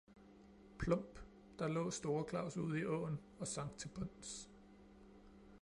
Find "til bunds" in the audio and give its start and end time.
3.85-4.37